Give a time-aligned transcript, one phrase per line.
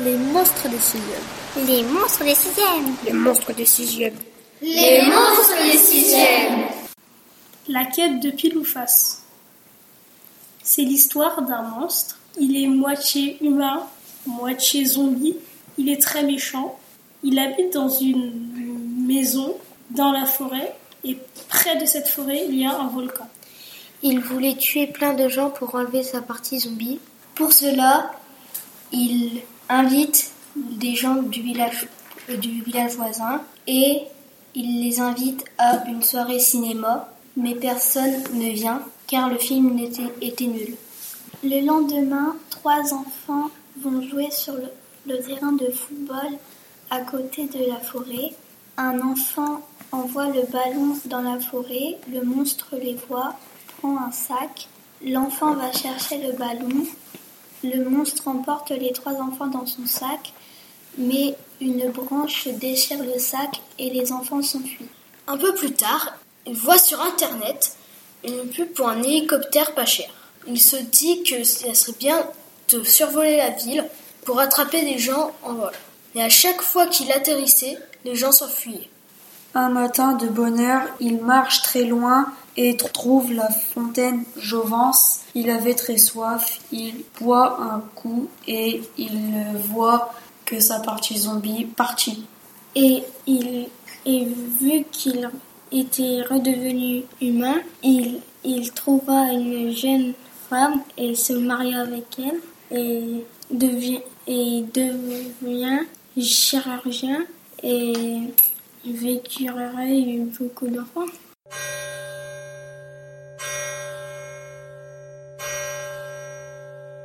[0.00, 1.66] Les monstres des sixièmes.
[1.66, 2.94] Les monstres des sixièmes.
[3.04, 4.14] Les monstres des sixièmes.
[4.62, 6.66] Les monstres des sixièmes.
[7.66, 9.22] La quête de pile ou face.
[10.62, 12.16] C'est l'histoire d'un monstre.
[12.38, 13.86] Il est moitié humain,
[14.24, 15.36] moitié zombie.
[15.78, 16.78] Il est très méchant.
[17.24, 19.56] Il habite dans une maison
[19.90, 23.28] dans la forêt et près de cette forêt, il y a un volcan.
[24.02, 27.00] Il voulait tuer plein de gens pour enlever sa partie zombie.
[27.34, 28.12] Pour cela,
[28.92, 31.86] il invite des gens du village,
[32.30, 34.02] euh, du village voisin et
[34.54, 40.46] il les invite à une soirée cinéma, mais personne ne vient car le film était,
[40.46, 40.76] nul.
[41.42, 44.54] Le lendemain, trois enfants vont jouer sur
[45.06, 46.38] le terrain de football
[46.90, 48.34] à côté de la forêt.
[48.76, 53.34] Un enfant envoie le ballon dans la forêt, le monstre les voit,
[53.78, 54.68] prend un sac,
[55.02, 56.86] l'enfant va chercher le ballon,
[57.62, 60.32] le monstre emporte les trois enfants dans son sac,
[60.96, 64.88] mais une branche déchire le sac et les enfants s'enfuient.
[65.26, 66.14] Un peu plus tard,
[66.46, 67.76] il voit sur internet
[68.24, 70.08] une pub pour un hélicoptère pas cher.
[70.46, 72.26] Il se dit que ça serait bien
[72.70, 73.84] de survoler la ville
[74.24, 75.72] pour attraper des gens en vol.
[76.14, 78.88] Mais à chaque fois qu'il atterrissait, les gens s'enfuyaient.
[79.54, 85.20] Un matin de bonne heure, il marche très loin et trouve la fontaine Jovence.
[85.34, 89.32] Il avait très soif, il boit un coup et il
[89.70, 90.12] voit
[90.44, 92.26] que sa partie zombie partit.
[92.74, 93.68] Et il
[94.06, 94.26] et
[94.60, 95.30] vu qu'il
[95.70, 100.14] était redevenu humain, il, il trouva une jeune
[100.48, 102.40] femme et se maria avec elle
[102.76, 105.80] et devient, et devient
[106.18, 107.24] chirurgien
[107.62, 108.32] et
[108.84, 111.12] vécurerait beaucoup d'enfants.